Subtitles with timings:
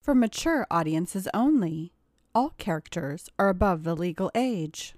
[0.00, 1.92] For mature audiences only.
[2.34, 4.94] All characters are above the legal age.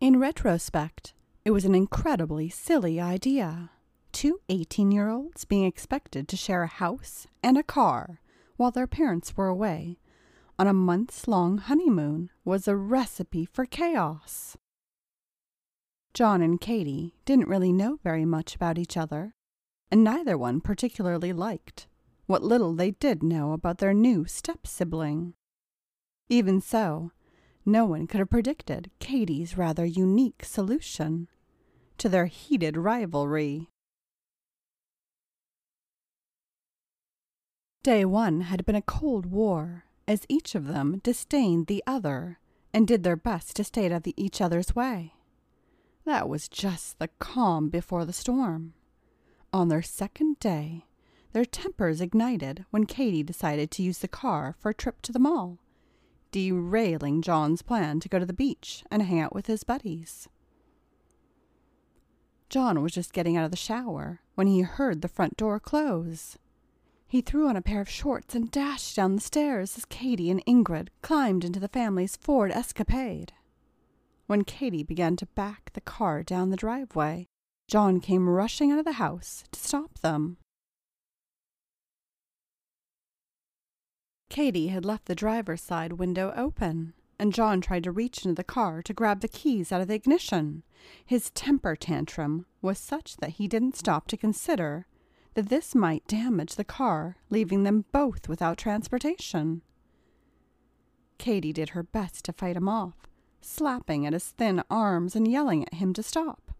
[0.00, 3.70] In retrospect, it was an incredibly silly idea.
[4.10, 8.20] Two 18 year olds being expected to share a house and a car
[8.56, 9.98] while their parents were away
[10.58, 14.56] on a months long honeymoon was a recipe for chaos.
[16.12, 19.34] John and Katy didn't really know very much about each other,
[19.90, 21.86] and neither one particularly liked
[22.32, 25.34] what little they did know about their new step sibling.
[26.30, 27.12] Even so,
[27.66, 31.28] no one could have predicted Katy's rather unique solution
[31.98, 33.68] to their heated rivalry.
[37.82, 42.38] Day one had been a cold war, as each of them disdained the other
[42.72, 45.12] and did their best to stay out of each other's way.
[46.06, 48.72] That was just the calm before the storm.
[49.52, 50.86] On their second day,
[51.32, 55.18] their tempers ignited when Katy decided to use the car for a trip to the
[55.18, 55.58] mall,
[56.30, 60.28] derailing John's plan to go to the beach and hang out with his buddies.
[62.48, 66.36] John was just getting out of the shower when he heard the front door close.
[67.08, 70.44] He threw on a pair of shorts and dashed down the stairs as Katy and
[70.44, 73.32] Ingrid climbed into the family's Ford Escapade.
[74.26, 77.26] When Katy began to back the car down the driveway,
[77.68, 80.36] John came rushing out of the house to stop them.
[84.32, 88.42] Katy had left the driver's side window open, and John tried to reach into the
[88.42, 90.62] car to grab the keys out of the ignition.
[91.04, 94.86] His temper tantrum was such that he didn't stop to consider
[95.34, 99.60] that this might damage the car, leaving them both without transportation.
[101.18, 103.10] Katy did her best to fight him off,
[103.42, 106.52] slapping at his thin arms and yelling at him to stop.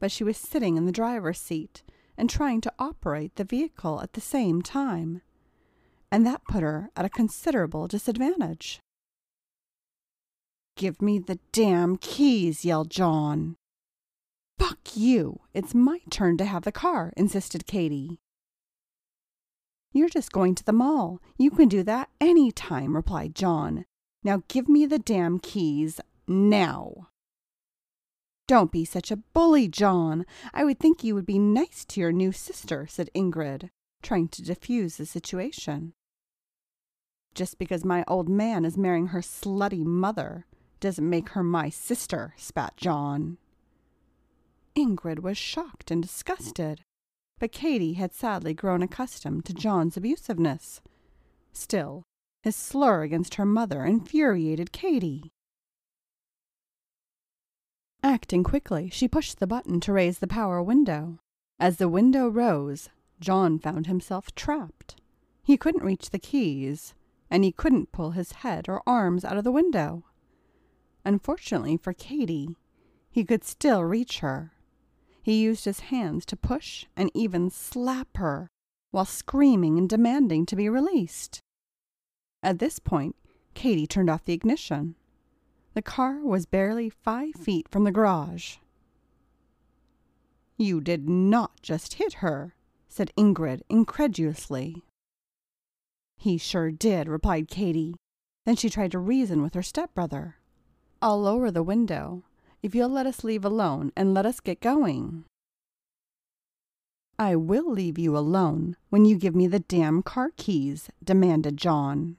[0.00, 1.84] But she was sitting in the driver's seat
[2.18, 5.22] and trying to operate the vehicle at the same time
[6.14, 8.78] and that put her at a considerable disadvantage.
[10.76, 13.56] Give me the damn keys, yelled John.
[14.56, 15.40] Fuck you!
[15.54, 18.20] It's my turn to have the car, insisted Katy.
[19.92, 21.20] You're just going to the mall.
[21.36, 23.84] You can do that any time, replied John.
[24.22, 27.08] Now give me the damn keys now.
[28.46, 30.26] Don't be such a bully, John.
[30.52, 33.70] I would think you would be nice to your new sister, said Ingrid,
[34.00, 35.92] trying to diffuse the situation.
[37.34, 40.46] Just because my old man is marrying her slutty mother
[40.80, 43.38] doesn't make her my sister, spat John.
[44.76, 46.82] Ingrid was shocked and disgusted,
[47.38, 50.80] but Katy had sadly grown accustomed to John's abusiveness.
[51.52, 52.02] Still,
[52.42, 55.30] his slur against her mother infuriated Katy.
[58.02, 61.18] Acting quickly, she pushed the button to raise the power window.
[61.58, 64.96] As the window rose, John found himself trapped.
[65.42, 66.94] He couldn't reach the keys,
[67.34, 70.04] and he couldn't pull his head or arms out of the window.
[71.04, 72.54] Unfortunately for Katy,
[73.10, 74.52] he could still reach her.
[75.20, 78.52] He used his hands to push and even slap her
[78.92, 81.40] while screaming and demanding to be released.
[82.40, 83.16] At this point,
[83.54, 84.94] Katy turned off the ignition.
[85.74, 88.58] The car was barely five feet from the garage.
[90.56, 92.54] You did not just hit her,
[92.88, 94.84] said Ingrid incredulously.
[96.24, 97.96] He sure did, replied Katy.
[98.46, 100.36] Then she tried to reason with her stepbrother.
[101.02, 102.24] I'll lower the window
[102.62, 105.26] if you'll let us leave alone and let us get going.
[107.18, 112.16] I will leave you alone when you give me the damn car keys, demanded John.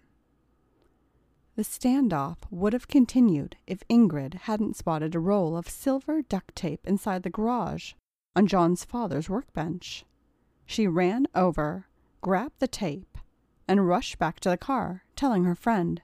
[1.55, 6.85] The standoff would have continued if Ingrid hadn't spotted a roll of silver duct tape
[6.85, 7.94] inside the garage
[8.35, 10.05] on John's father's workbench.
[10.67, 11.88] She ran over,
[12.21, 13.17] grabbed the tape,
[13.67, 16.01] and rushed back to the car, telling her friend,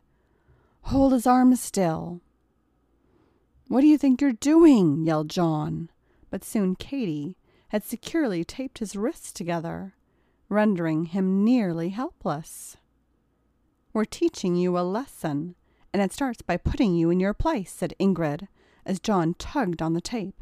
[0.83, 2.21] Hold his arms still.
[3.67, 5.05] What do you think you're doing?
[5.05, 5.89] yelled John.
[6.29, 7.35] But soon Katy
[7.69, 9.95] had securely taped his wrists together,
[10.49, 12.77] rendering him nearly helpless.
[13.93, 15.55] We're teaching you a lesson,
[15.93, 18.47] and it starts by putting you in your place, said Ingrid,
[18.85, 20.41] as John tugged on the tape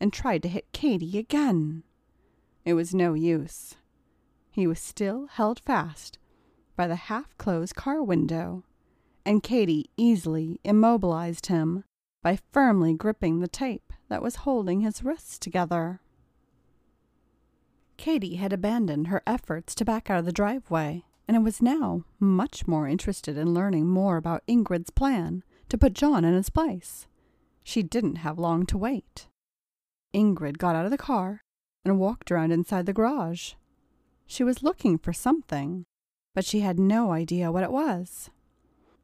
[0.00, 1.84] and tried to hit Katy again.
[2.64, 3.76] It was no use.
[4.50, 6.18] He was still held fast
[6.78, 8.62] by the half closed car window,
[9.26, 11.82] and Katy easily immobilized him
[12.22, 16.00] by firmly gripping the tape that was holding his wrists together.
[17.96, 22.68] Katy had abandoned her efforts to back out of the driveway, and was now much
[22.68, 27.08] more interested in learning more about Ingrid's plan to put John in his place.
[27.64, 29.26] She didn't have long to wait.
[30.14, 31.42] Ingrid got out of the car
[31.84, 33.54] and walked around inside the garage.
[34.26, 35.84] She was looking for something,
[36.38, 38.30] but she had no idea what it was.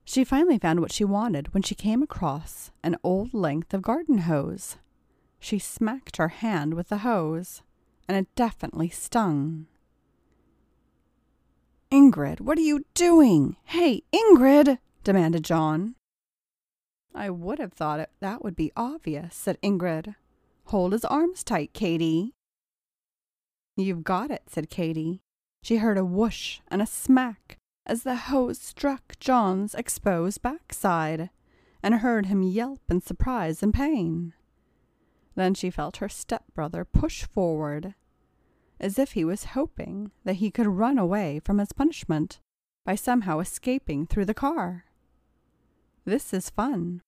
[0.05, 4.19] She finally found what she wanted when she came across an old length of garden
[4.19, 4.77] hose.
[5.41, 7.63] She smacked her hand with the hose,
[8.07, 9.67] and it definitely stung.
[11.91, 13.57] Ingrid, what are you doing?
[13.65, 14.79] Hey, Ingrid!
[15.03, 15.97] demanded John.
[17.17, 20.15] I would have thought it, that would be obvious, said Ingrid.
[20.67, 22.33] Hold his arms tight, Katy.
[23.77, 25.24] You've got it, said Katy.
[25.65, 27.57] She heard a whoosh and a smack
[27.87, 31.31] as the hose struck John's exposed backside,
[31.83, 34.35] and heard him yelp in surprise and pain.
[35.37, 37.95] Then she felt her stepbrother push forward,
[38.79, 42.41] as if he was hoping that he could run away from his punishment
[42.85, 44.85] by somehow escaping through the car.
[46.05, 47.01] This is fun.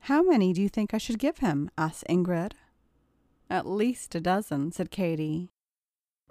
[0.00, 1.70] How many do you think I should give him?
[1.76, 2.52] asked Ingrid.
[3.50, 5.50] At least a dozen, said Katy.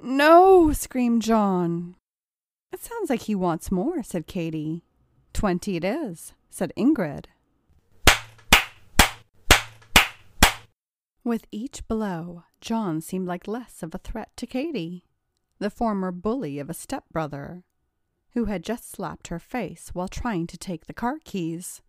[0.05, 1.95] No, screamed John.
[2.73, 4.83] It sounds like he wants more, said Katy.
[5.31, 7.27] Twenty it is, said Ingrid.
[11.23, 15.05] With each blow, John seemed like less of a threat to Katy,
[15.59, 17.63] the former bully of a stepbrother,
[18.33, 21.81] who had just slapped her face while trying to take the car keys,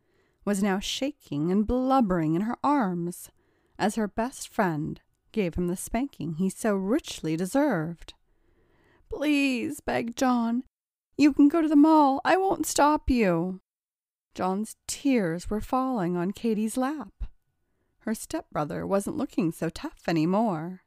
[0.44, 3.32] was now shaking and blubbering in her arms
[3.76, 5.00] as her best friend
[5.34, 8.14] gave him the spanking he so richly deserved.
[9.10, 10.62] Please, begged John,
[11.18, 12.20] you can go to the mall.
[12.24, 13.60] I won't stop you.
[14.34, 17.24] John's tears were falling on Katy's lap.
[18.00, 20.82] Her stepbrother wasn't looking so tough any more.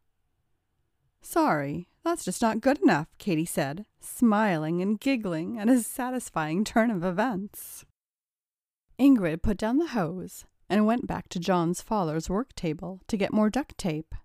[1.21, 6.89] Sorry, that's just not good enough, Katy said, smiling and giggling at his satisfying turn
[6.89, 7.85] of events.
[8.97, 13.33] Ingrid put down the hose and went back to John's father's work table to get
[13.33, 14.15] more duct tape.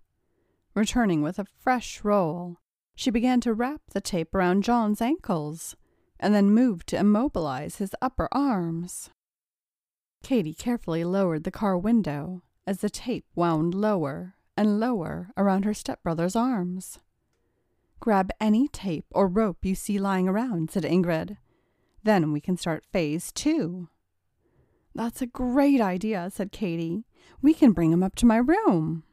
[0.75, 2.57] Returning with a fresh roll,
[2.95, 5.75] she began to wrap the tape around John's ankles
[6.19, 9.09] and then moved to immobilize his upper arms.
[10.23, 15.73] Katy carefully lowered the car window as the tape wound lower and lower around her
[15.73, 16.99] stepbrother's arms.
[17.99, 21.37] Grab any tape or rope you see lying around, said Ingrid.
[22.03, 23.89] Then we can start phase two.
[24.95, 27.05] That's a great idea, said Katy.
[27.41, 29.03] We can bring him up to my room.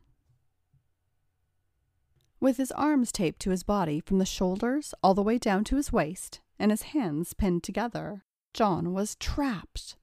[2.40, 5.76] With his arms taped to his body from the shoulders all the way down to
[5.76, 9.96] his waist and his hands pinned together, John was trapped.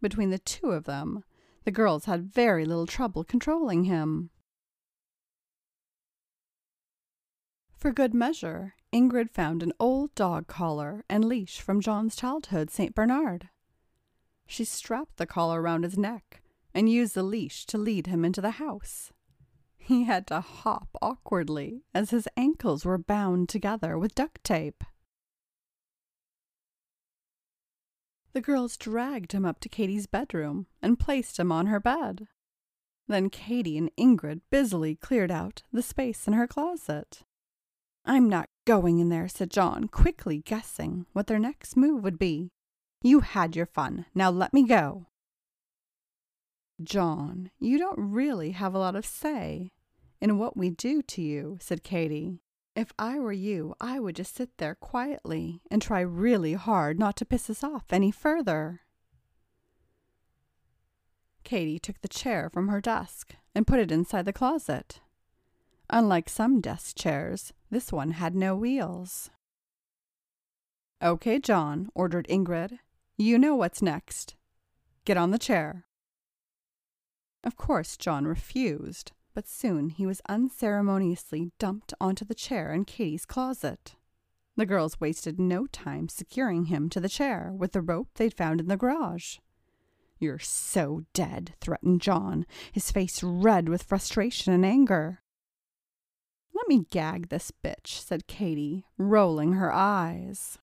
[0.00, 1.22] Between the two of them,
[1.64, 4.30] the girls had very little trouble controlling him.
[7.76, 12.94] For good measure, Ingrid found an old dog collar and leash from John's childhood St.
[12.94, 13.50] Bernard.
[14.46, 16.42] She strapped the collar around his neck
[16.72, 19.12] and used the leash to lead him into the house.
[19.84, 24.84] He had to hop awkwardly as his ankles were bound together with duct tape.
[28.32, 32.28] The girls dragged him up to Katy's bedroom and placed him on her bed.
[33.08, 37.24] Then Katy and Ingrid busily cleared out the space in her closet.
[38.04, 42.52] I'm not going in there, said John, quickly guessing what their next move would be.
[43.02, 44.06] You had your fun.
[44.14, 45.08] Now let me go.
[46.82, 49.72] John, you don't really have a lot of say
[50.20, 52.38] in what we do to you, said Katy.
[52.74, 57.16] If I were you, I would just sit there quietly and try really hard not
[57.16, 58.80] to piss us off any further.
[61.44, 65.00] Katy took the chair from her desk and put it inside the closet.
[65.90, 69.28] Unlike some desk chairs, this one had no wheels.
[71.02, 72.78] Okay, John, ordered Ingrid.
[73.18, 74.36] You know what's next.
[75.04, 75.84] Get on the chair.
[77.44, 83.26] Of course, John refused, but soon he was unceremoniously dumped onto the chair in Katy's
[83.26, 83.96] closet.
[84.56, 88.60] The girls wasted no time securing him to the chair with the rope they'd found
[88.60, 89.38] in the garage.
[90.18, 95.22] You're so dead, threatened John, his face red with frustration and anger.
[96.54, 100.58] Let me gag this bitch, said Katy, rolling her eyes.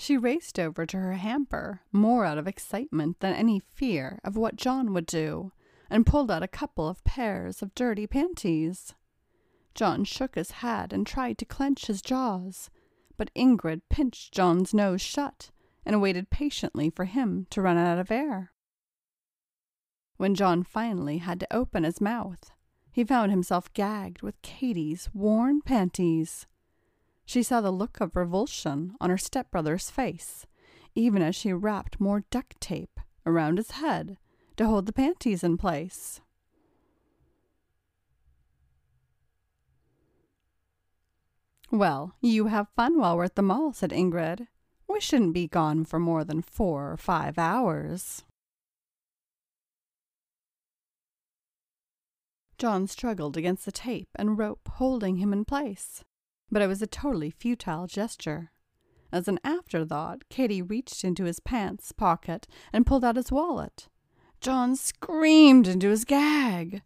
[0.00, 4.56] She raced over to her hamper, more out of excitement than any fear of what
[4.56, 5.52] John would do,
[5.90, 8.94] and pulled out a couple of pairs of dirty panties.
[9.74, 12.70] John shook his head and tried to clench his jaws,
[13.18, 15.50] but Ingrid pinched John's nose shut
[15.84, 18.52] and waited patiently for him to run out of air.
[20.16, 22.50] When John finally had to open his mouth,
[22.90, 26.46] he found himself gagged with Katy's worn panties.
[27.30, 30.48] She saw the look of revulsion on her stepbrother's face,
[30.96, 34.18] even as she wrapped more duct tape around his head
[34.56, 36.20] to hold the panties in place.
[41.70, 44.48] Well, you have fun while we're at the mall, said Ingrid.
[44.88, 48.24] We shouldn't be gone for more than four or five hours.
[52.58, 56.02] John struggled against the tape and rope holding him in place,
[56.50, 58.52] but it was a totally futile gesture.
[59.12, 63.88] As an afterthought, Katy reached into his pants pocket and pulled out his wallet.
[64.40, 66.82] John screamed into his gag.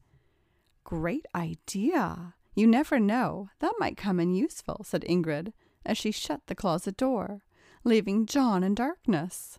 [0.85, 2.35] Great idea.
[2.55, 3.49] You never know.
[3.61, 5.53] That might come in useful, said Ingrid,
[5.85, 7.45] as she shut the closet door,
[7.85, 9.59] leaving John in darkness.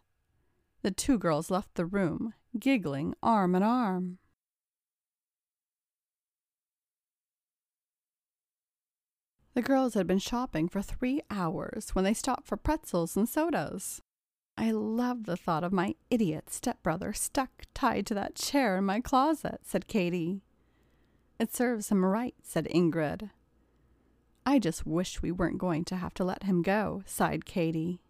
[0.82, 4.20] The two girls left the room, giggling arm in arm.
[9.56, 14.02] The girls had been shopping for three hours when they stopped for pretzels and sodas.
[14.58, 19.00] I love the thought of my idiot stepbrother stuck tied to that chair in my
[19.00, 20.42] closet, said Katy.
[21.40, 23.30] It serves him right, said Ingrid.
[24.46, 28.02] I just wish we weren't going to have to let him go, sighed Katy.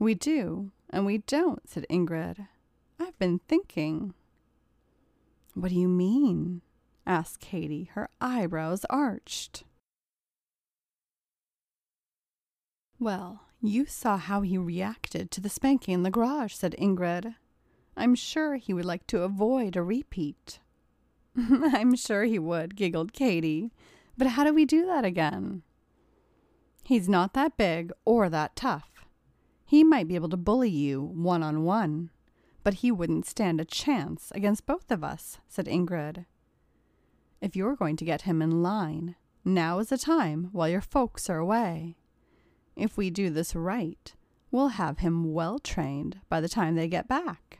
[0.00, 2.48] We do, and we don't, said Ingrid.
[2.98, 4.14] I've been thinking.
[5.54, 6.62] What do you mean?
[7.06, 9.62] asked Katy, her eyebrows arched.
[13.00, 17.34] Well, you saw how he reacted to the spanking in the garage, said Ingrid.
[17.96, 20.60] I'm sure he would like to avoid a repeat.
[21.36, 23.70] I'm sure he would, giggled Katy.
[24.16, 25.62] But how do we do that again?
[26.84, 29.06] He's not that big or that tough.
[29.64, 32.10] He might be able to bully you one on one,
[32.64, 36.24] but he wouldn't stand a chance against both of us, said Ingrid.
[37.40, 39.14] If you're going to get him in line,
[39.44, 41.96] now is the time while your folks are away.
[42.78, 44.14] If we do this right,
[44.52, 47.58] we'll have him well trained by the time they get back.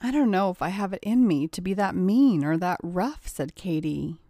[0.00, 2.78] I don't know if I have it in me to be that mean or that
[2.80, 4.20] rough, said Katy.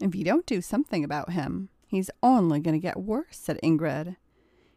[0.00, 4.16] If you don't do something about him, he's only going to get worse, said Ingrid.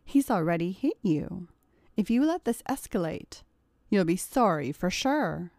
[0.03, 1.47] He's already hit you.
[1.95, 3.43] If you let this escalate,
[3.89, 5.51] you'll be sorry for sure.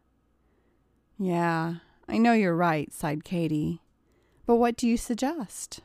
[1.18, 3.80] Yeah, I know you're right, sighed Katy.
[4.46, 5.80] But what do you suggest?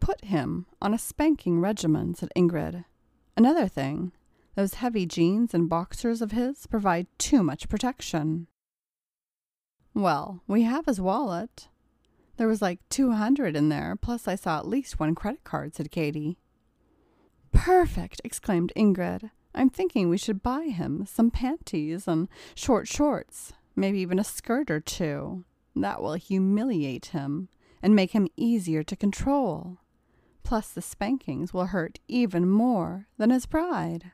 [0.00, 2.84] Put him on a spanking regimen, said Ingrid.
[3.36, 4.12] Another thing,
[4.54, 8.46] those heavy jeans and boxers of his provide too much protection.
[9.94, 11.68] Well, we have his wallet.
[12.36, 15.74] There was like two hundred in there, plus I saw at least one credit card,
[15.74, 16.36] said Katy.
[17.52, 19.30] Perfect, exclaimed Ingrid.
[19.54, 24.70] I'm thinking we should buy him some panties and short shorts, maybe even a skirt
[24.70, 25.44] or two.
[25.76, 27.48] That will humiliate him
[27.82, 29.78] and make him easier to control.
[30.42, 34.12] Plus, the spankings will hurt even more than his pride.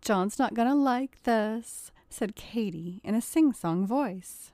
[0.00, 4.52] John's not going to like this, said Katy in a sing song voice.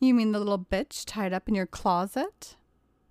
[0.00, 2.56] You mean the little bitch tied up in your closet?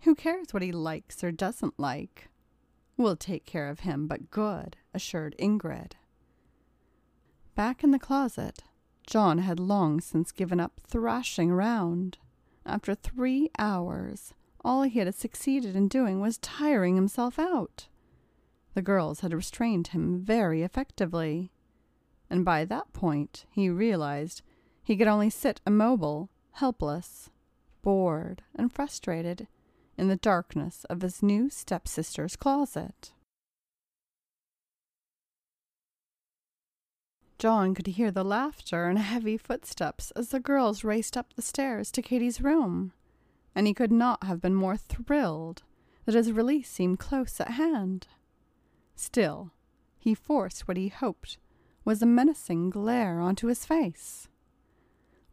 [0.01, 2.29] Who cares what he likes or doesn't like?
[2.97, 5.93] We'll take care of him, but good, assured Ingrid.
[7.55, 8.63] Back in the closet,
[9.05, 12.17] John had long since given up thrashing around.
[12.65, 17.87] After three hours, all he had succeeded in doing was tiring himself out.
[18.73, 21.51] The girls had restrained him very effectively,
[22.29, 24.41] and by that point he realized
[24.83, 27.29] he could only sit immobile, helpless,
[27.81, 29.47] bored, and frustrated
[29.97, 33.11] in the darkness of his new stepsister's closet.
[37.41, 41.91] John could hear the laughter and heavy footsteps as the girls raced up the stairs
[41.93, 42.93] to Katy's room,
[43.55, 45.63] and he could not have been more thrilled
[46.05, 48.05] that his release seemed close at hand.
[48.95, 49.49] Still,
[49.97, 51.39] he forced what he hoped
[51.83, 54.27] was a menacing glare onto his face.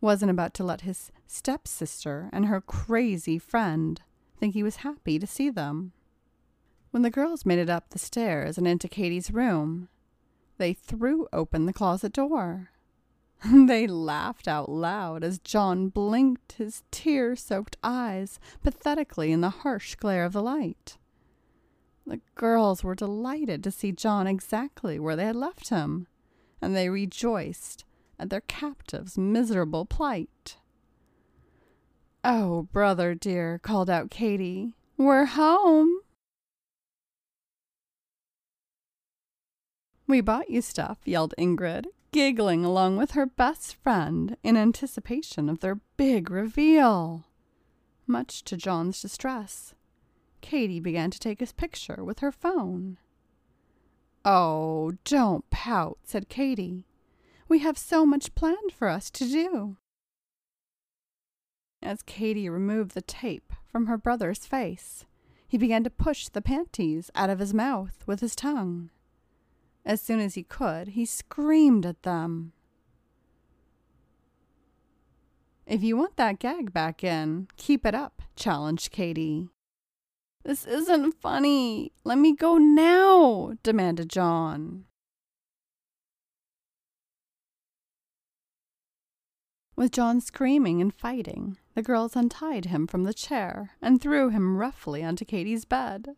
[0.00, 4.00] Wasn't about to let his stepsister and her crazy friend
[4.40, 5.92] think he was happy to see them.
[6.90, 9.90] When the girls made it up the stairs and into Katy's room,
[10.58, 12.70] they threw open the closet door.
[13.44, 19.94] they laughed out loud as John blinked his tear soaked eyes pathetically in the harsh
[19.94, 20.98] glare of the light.
[22.06, 26.06] The girls were delighted to see John exactly where they had left him,
[26.60, 27.84] and they rejoiced
[28.18, 30.56] at their captive's miserable plight.
[32.24, 36.00] Oh, brother dear, called out Katy, we're home.
[40.08, 45.60] We bought you stuff, yelled Ingrid, giggling along with her best friend in anticipation of
[45.60, 47.26] their big reveal.
[48.06, 49.74] Much to John's distress,
[50.40, 52.96] Katy began to take his picture with her phone.
[54.24, 56.86] Oh, don't pout, said Katy.
[57.46, 59.76] We have so much planned for us to do.
[61.82, 65.04] As Katy removed the tape from her brother's face,
[65.46, 68.88] he began to push the panties out of his mouth with his tongue.
[69.85, 72.52] As soon as he could, he screamed at them.
[75.66, 79.49] If you want that gag back in, keep it up, challenged Katy.
[80.44, 81.92] This isn't funny.
[82.04, 84.87] Let me go now, demanded John.
[89.76, 94.56] With John screaming and fighting, the girls untied him from the chair and threw him
[94.56, 96.16] roughly onto Katy's bed.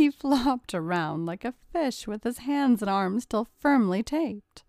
[0.00, 4.64] He flopped around like a fish with his hands and arms still firmly taped.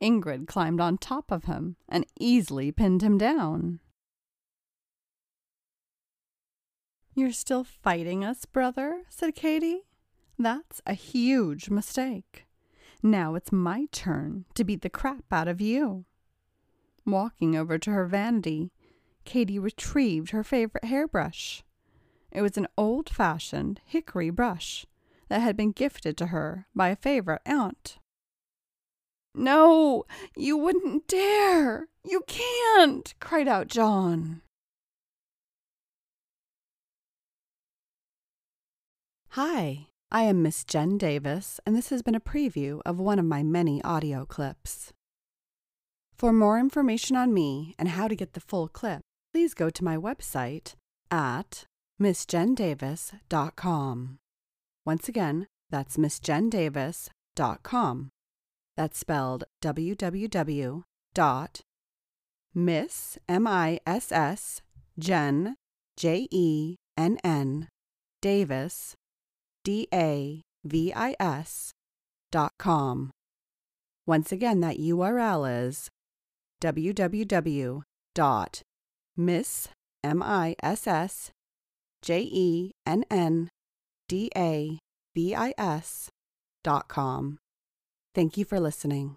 [0.00, 3.80] Ingrid climbed on top of him and easily pinned him down.
[7.16, 9.02] You're still fighting us, brother?
[9.08, 9.86] said Katy.
[10.38, 12.46] That's a huge mistake.
[13.02, 16.04] Now it's my turn to beat the crap out of you.
[17.04, 18.70] Walking over to her vanity,
[19.24, 21.64] Katy retrieved her favorite hairbrush.
[22.34, 24.86] It was an old fashioned hickory brush
[25.28, 27.98] that had been gifted to her by a favorite aunt.
[29.36, 30.04] No,
[30.36, 31.88] you wouldn't dare!
[32.04, 33.14] You can't!
[33.20, 34.42] cried out John.
[39.30, 43.24] Hi, I am Miss Jenn Davis, and this has been a preview of one of
[43.24, 44.92] my many audio clips.
[46.16, 49.84] For more information on me and how to get the full clip, please go to
[49.84, 50.74] my website
[51.10, 51.66] at
[52.00, 54.18] missjenndavis.com.
[54.84, 58.10] Once again, that's missjenndavis.com.
[58.76, 60.82] That's spelled www
[61.14, 61.60] dot
[62.52, 64.60] miss m i s s
[64.98, 65.54] jenn
[65.96, 67.68] j e n n
[68.20, 68.96] davis
[69.62, 71.72] d a v i s
[72.32, 73.10] dot com.
[74.06, 75.88] Once again, that URL is
[76.60, 77.82] www
[78.14, 78.62] dot
[79.16, 79.68] miss
[80.02, 81.30] m i s s
[82.04, 83.48] j e n n
[84.08, 84.78] d a
[85.14, 86.10] v i s
[86.62, 87.38] dot com.
[88.14, 89.16] Thank you for listening.